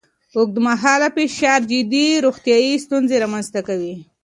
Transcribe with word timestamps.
اوږدمهاله 0.37 1.07
فشار 1.15 1.61
جدي 1.71 2.05
روغتیایي 2.25 2.73
ستونزې 2.85 3.15
رامنځ 3.23 3.47
ته 3.53 3.61
کوي. 3.67 3.95